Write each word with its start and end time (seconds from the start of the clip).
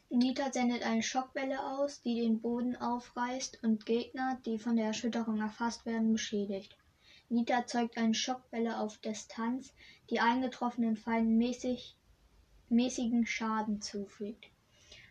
Nita 0.09 0.51
sendet 0.51 0.83
eine 0.83 1.01
Schockwelle 1.01 1.65
aus, 1.65 2.01
die 2.01 2.19
den 2.19 2.41
Boden 2.41 2.75
aufreißt 2.75 3.63
und 3.63 3.85
Gegner, 3.85 4.39
die 4.45 4.59
von 4.59 4.75
der 4.75 4.87
Erschütterung 4.87 5.39
erfasst 5.39 5.85
werden, 5.85 6.11
beschädigt. 6.11 6.75
Nita 7.29 7.55
erzeugt 7.55 7.97
eine 7.97 8.13
Schockwelle 8.13 8.79
auf 8.79 8.97
Distanz, 8.97 9.73
die 10.09 10.19
eingetroffenen 10.19 10.97
Feinden 10.97 11.37
mäßig, 11.37 11.95
mäßigen 12.69 13.25
Schaden 13.25 13.81
zufügt. 13.81 14.45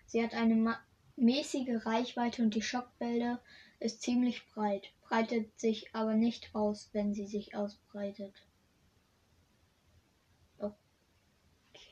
Sie 0.07 0.23
hat 0.23 0.35
eine 0.35 0.79
mäßige 1.17 1.87
Reichweite 1.87 2.43
und 2.43 2.55
die 2.55 2.63
Schockwelle 2.63 3.41
ist 3.81 4.03
ziemlich 4.03 4.47
breit, 4.49 4.93
breitet 5.01 5.59
sich 5.59 5.95
aber 5.95 6.15
nicht 6.15 6.55
aus, 6.55 6.91
wenn 6.93 7.15
sie 7.15 7.27
sich 7.27 7.57
ausbreitet. 7.57 8.35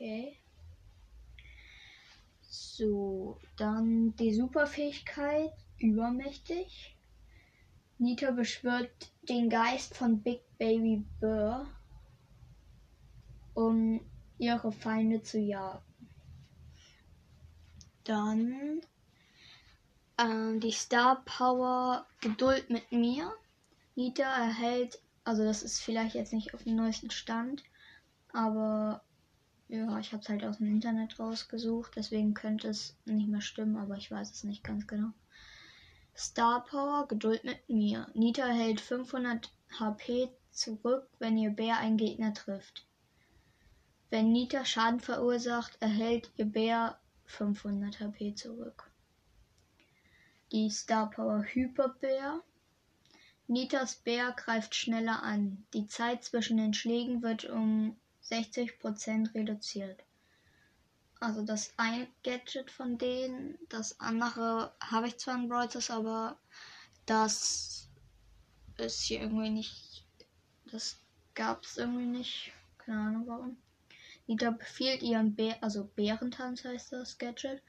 Okay. 0.01 0.37
So, 2.53 3.39
dann 3.57 4.17
die 4.17 4.35
Superfähigkeit 4.35 5.53
übermächtig. 5.79 6.97
Nita 7.99 8.33
beschwört 8.33 9.13
den 9.29 9.49
Geist 9.49 9.97
von 9.97 10.21
Big 10.21 10.41
Baby 10.59 11.05
Burr, 11.21 11.69
um 13.55 14.01
ihre 14.39 14.73
Feinde 14.73 15.23
zu 15.23 15.39
jagen. 15.39 15.81
Dann 18.03 18.81
ähm, 20.19 20.59
die 20.59 20.73
Star 20.73 21.23
Power 21.25 22.05
Geduld 22.21 22.69
mit 22.69 22.91
mir. 22.91 23.33
Nita 23.95 24.25
erhält, 24.25 25.01
also 25.23 25.45
das 25.45 25.63
ist 25.63 25.79
vielleicht 25.79 26.17
jetzt 26.17 26.33
nicht 26.33 26.53
auf 26.53 26.65
dem 26.65 26.75
neuesten 26.75 27.13
Stand, 27.13 27.63
aber 28.33 29.03
ja, 29.71 29.99
ich 30.01 30.13
habe 30.13 30.21
es 30.23 30.29
halt 30.29 30.45
aus 30.45 30.59
dem 30.59 30.67
Internet 30.67 31.21
rausgesucht, 31.21 31.93
deswegen 31.95 32.35
könnte 32.35 32.69
es 32.69 32.97
nicht 33.05 33.29
mehr 33.29 33.41
stimmen, 33.41 33.77
aber 33.77 33.97
ich 33.97 34.11
weiß 34.11 34.33
es 34.33 34.43
nicht 34.43 34.65
ganz 34.65 34.89
genau. 34.89 35.13
Star 36.17 36.65
Power, 36.65 37.07
Geduld 37.07 37.45
mit 37.45 37.69
mir. 37.69 38.09
Nita 38.15 38.47
hält 38.47 38.81
500 38.81 39.53
HP 39.79 40.29
zurück, 40.51 41.09
wenn 41.21 41.39
ihr 41.39 41.51
Bär 41.51 41.79
einen 41.79 41.99
Gegner 41.99 42.35
trifft. 42.35 42.85
Wenn 44.11 44.33
Nita 44.33 44.65
Schaden 44.65 44.99
verursacht, 44.99 45.77
erhält 45.81 46.33
ihr 46.37 46.47
Bär 46.47 46.99
500 47.27 48.01
HP 48.01 48.35
zurück. 48.35 48.91
Die 50.51 50.69
Star 50.69 51.11
Power 51.11 51.45
Hyperbär. 51.45 52.43
Nitas 53.47 53.95
Bär 53.95 54.33
greift 54.33 54.75
schneller 54.75 55.23
an. 55.23 55.65
Die 55.75 55.87
Zeit 55.87 56.25
zwischen 56.25 56.57
den 56.57 56.75
Schlägen 56.75 57.23
wird 57.23 57.45
um 57.45 57.97
60% 58.31 59.35
reduziert. 59.35 60.03
Also 61.21 61.43
das 61.43 61.75
ein 61.77 62.07
Gadget 62.25 62.71
von 62.71 62.97
denen, 62.97 63.59
das 63.69 64.01
andere 64.01 64.73
habe 64.81 65.09
ich 65.09 65.19
zwar 65.19 65.35
in 65.35 65.49
Brawl 65.49 65.69
aber 65.89 66.39
das 67.05 67.89
ist 68.79 69.03
hier 69.03 69.21
irgendwie 69.21 69.51
nicht. 69.51 70.07
Das 70.71 70.99
gab 71.35 71.65
es 71.65 71.77
irgendwie 71.77 72.07
nicht. 72.07 72.53
Keine 72.79 73.01
Ahnung 73.01 73.27
warum. 73.27 73.57
Nita 74.27 74.51
befiehlt 74.51 75.03
ihren 75.03 75.35
Bär, 75.35 75.63
also 75.63 75.85
Bärentanz 75.85 76.65
heißt 76.65 76.93
das 76.93 77.19
Gadget. 77.19 77.63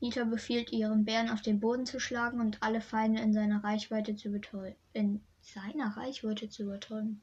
Nita 0.00 0.24
befiehlt 0.24 0.72
ihren 0.72 1.04
Bären 1.04 1.28
auf 1.28 1.42
den 1.42 1.60
Boden 1.60 1.86
zu 1.86 1.98
schlagen 1.98 2.40
und 2.40 2.62
alle 2.62 2.80
Feinde 2.80 3.20
in 3.20 3.32
seiner 3.32 3.64
Reichweite 3.64 4.14
zu 4.14 4.30
betäuben. 4.30 4.76
In 4.92 5.24
seiner 5.40 5.96
Reichweite 5.96 6.48
zu 6.48 6.66
betäuben. 6.66 7.20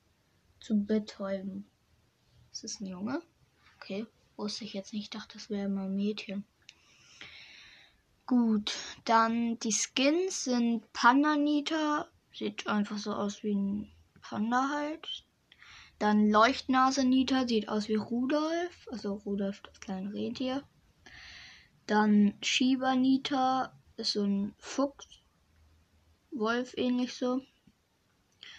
Zu 0.59 0.83
betäuben. 0.83 1.70
Ist 2.51 2.63
das 2.63 2.81
ein 2.81 2.87
Junge? 2.87 3.21
Okay, 3.77 4.05
wusste 4.35 4.65
ich 4.65 4.73
jetzt 4.73 4.93
nicht. 4.93 5.03
Ich 5.03 5.09
dachte, 5.09 5.37
das 5.37 5.49
wäre 5.49 5.69
mal 5.69 5.85
ein 5.85 5.95
Mädchen. 5.95 6.45
Gut, 8.25 8.73
dann 9.05 9.59
die 9.59 9.73
Skins 9.73 10.45
sind 10.45 10.91
Panda 10.93 11.35
Nita. 11.35 12.07
Sieht 12.33 12.67
einfach 12.67 12.97
so 12.97 13.13
aus 13.13 13.43
wie 13.43 13.53
ein 13.53 13.91
Panda 14.21 14.69
halt. 14.69 15.25
Dann 15.99 16.29
Leuchtnase 16.29 17.03
Nita 17.03 17.47
sieht 17.47 17.67
aus 17.69 17.87
wie 17.87 17.95
Rudolf. 17.95 18.87
Also 18.91 19.15
Rudolf, 19.15 19.61
das 19.61 19.79
kleine 19.79 20.13
Rentier. 20.13 20.63
Dann 21.87 22.33
Shiba 22.41 22.95
Nita 22.95 23.77
ist 23.97 24.13
so 24.13 24.23
ein 24.23 24.55
Fuchs. 24.57 25.07
Wolf 26.31 26.73
ähnlich 26.77 27.15
so. 27.15 27.41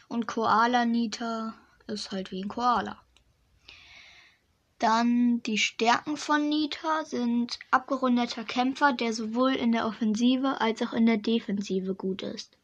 Und 0.08 0.26
Koala 0.26 0.84
Nita 0.84 1.54
ist 1.86 2.12
halt 2.12 2.30
wie 2.30 2.42
ein 2.42 2.48
Koala. 2.48 3.02
Dann 4.82 5.40
die 5.44 5.58
Stärken 5.58 6.16
von 6.16 6.48
Nita 6.48 7.04
sind 7.04 7.56
abgerundeter 7.70 8.42
Kämpfer, 8.42 8.92
der 8.92 9.12
sowohl 9.12 9.52
in 9.52 9.70
der 9.70 9.86
Offensive 9.86 10.60
als 10.60 10.82
auch 10.82 10.92
in 10.92 11.06
der 11.06 11.18
Defensive 11.18 11.94
gut 11.94 12.22
ist. 12.22 12.58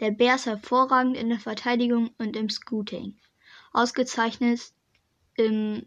Der 0.00 0.10
Bär 0.10 0.36
ist 0.36 0.46
hervorragend 0.46 1.14
in 1.14 1.28
der 1.28 1.38
Verteidigung 1.38 2.08
und 2.16 2.36
im 2.36 2.48
Scooting. 2.48 3.18
Ausgezeichnet 3.74 4.72
im 5.34 5.86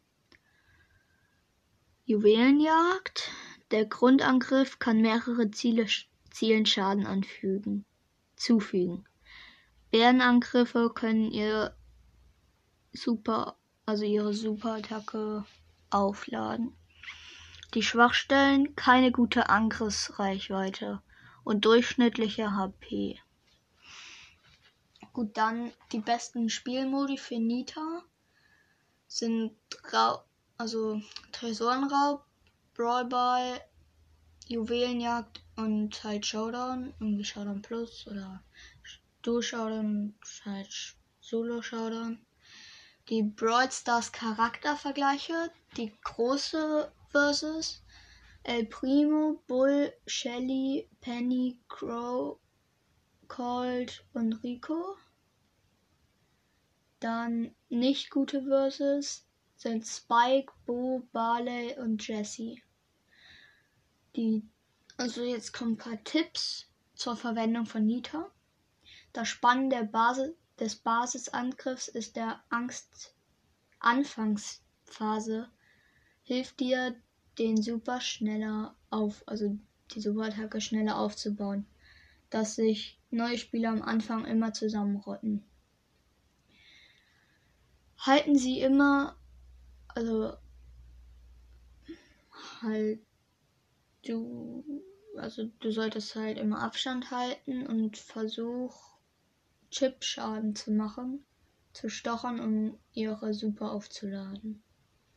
Juwelenjagd. 2.06 3.32
Der 3.72 3.86
Grundangriff 3.86 4.78
kann 4.78 5.02
mehrere 5.02 5.50
Ziele, 5.50 5.88
Zielen 6.30 6.68
Schaden 6.68 7.08
anfügen, 7.08 7.86
zufügen. 8.36 9.08
Bärenangriffe 9.90 10.92
können 10.94 11.32
ihr 11.32 11.76
super, 12.94 13.58
also 13.88 14.06
ihre 14.06 14.36
Superattacke 14.36 15.44
aufladen. 15.92 16.76
Die 17.74 17.84
Schwachstellen 17.84 18.76
keine 18.76 19.12
gute 19.12 19.50
Angriffsreichweite 19.50 21.02
und 21.44 21.66
durchschnittliche 21.66 22.56
HP. 22.56 23.20
Gut, 25.14 25.38
dann 25.38 25.72
die 25.92 26.00
besten 26.00 26.50
Spielmodi 26.50 27.18
für 27.18 27.40
Nita 27.40 28.04
sind 29.08 29.54
Ra 29.92 30.24
also 30.58 31.02
Tresorenraub, 31.32 32.24
Brawlball, 32.76 33.60
Juwelenjagd 34.48 35.42
und 35.56 36.04
halt 36.04 36.26
Showdown, 36.26 36.94
irgendwie 37.00 37.26
Showdown 37.26 37.62
Plus 37.62 38.06
oder 38.08 38.44
Duo 39.22 39.42
Showdown, 39.42 40.14
halt 40.46 40.96
Solo 41.20 41.62
Showdown. 41.62 42.20
Die 43.10 43.24
Brawl 43.24 43.72
Stars 43.72 44.12
Charaktervergleiche, 44.12 45.52
die 45.76 45.92
große 46.04 46.92
Versus, 47.10 47.82
El 48.44 48.66
Primo, 48.66 49.42
Bull, 49.48 49.94
Shelly, 50.08 50.88
Penny, 51.02 51.60
Crow, 51.68 52.40
Colt 53.28 54.04
und 54.14 54.34
Rico. 54.44 54.96
Dann 57.00 57.54
nicht 57.70 58.12
gute 58.12 58.44
Versus 58.44 59.26
sind 59.58 59.86
Spike, 59.86 60.52
Bo, 60.66 61.08
Barley 61.12 61.78
und 61.78 62.08
Jesse. 62.08 62.56
Die, 64.16 64.44
also 64.98 65.24
jetzt 65.24 65.54
kommen 65.54 65.74
ein 65.74 65.78
paar 65.78 66.04
Tipps 66.04 66.68
zur 66.96 67.16
Verwendung 67.16 67.66
von 67.66 67.86
Nita. 67.86 68.32
Das 69.14 69.28
Spannen 69.28 69.70
der 69.70 69.84
Basis, 69.84 70.34
des 70.62 70.76
Basisangriffs 70.76 71.90
ist 71.90 72.16
der 72.16 72.42
Angst-Anfangsphase. 72.50 75.50
Hilft 76.24 76.60
dir, 76.60 76.96
den 77.40 77.60
Super 77.62 78.00
schneller 78.00 78.76
auf, 78.92 79.24
also 79.26 79.58
die 79.94 80.02
Superattacke 80.02 80.62
schneller 80.62 81.00
aufzubauen, 81.00 81.66
dass 82.30 82.56
sich 82.56 83.00
neue 83.10 83.40
Spieler 83.40 83.70
am 83.70 83.82
Anfang 83.82 84.26
immer 84.26 84.54
zusammenrotten. 84.54 85.44
Halten 87.98 88.38
sie 88.38 88.62
immer, 88.62 89.16
also 89.88 90.34
halt 92.62 93.00
du, 94.06 94.64
also 95.18 95.46
du 95.60 95.72
solltest 95.72 96.16
halt 96.16 96.38
immer 96.38 96.62
Abstand 96.62 97.10
halten 97.10 97.66
und 97.66 97.98
versuch 97.98 98.91
Chip-Schaden 99.72 100.56
zu 100.56 100.72
machen, 100.72 101.26
zu 101.74 101.90
stochern, 101.90 102.40
um 102.40 102.78
ihre 102.94 103.34
Super 103.34 103.72
aufzuladen. 103.72 104.62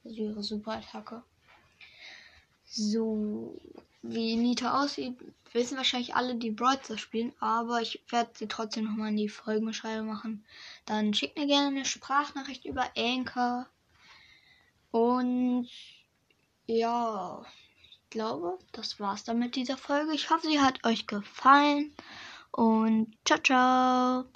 Also 0.04 0.16
ihre 0.16 0.42
Superattacke. 0.42 1.22
So, 2.66 3.60
wie 4.02 4.36
Nita 4.36 4.82
aussieht, 4.82 5.16
wissen 5.52 5.76
wahrscheinlich 5.76 6.14
alle, 6.14 6.34
die 6.34 6.50
Broadster 6.50 6.98
spielen, 6.98 7.32
aber 7.40 7.80
ich 7.80 8.02
werde 8.08 8.30
sie 8.34 8.48
trotzdem 8.48 8.84
nochmal 8.84 9.10
in 9.10 9.16
die 9.16 9.28
Folgenbeschreibung 9.28 10.08
machen. 10.08 10.44
Dann 10.84 11.14
schickt 11.14 11.38
mir 11.38 11.46
gerne 11.46 11.68
eine 11.68 11.84
Sprachnachricht 11.84 12.64
über 12.64 12.90
Anchor. 12.96 13.66
Und 14.90 15.68
ja, 16.66 17.44
ich 17.82 18.00
glaube, 18.10 18.58
das 18.72 19.00
war's 19.00 19.24
dann 19.24 19.38
mit 19.38 19.56
dieser 19.56 19.76
Folge. 19.76 20.12
Ich 20.14 20.30
hoffe, 20.30 20.46
sie 20.46 20.60
hat 20.60 20.84
euch 20.84 21.06
gefallen. 21.06 21.94
Und 22.50 23.16
ciao, 23.24 23.38
ciao. 23.40 24.24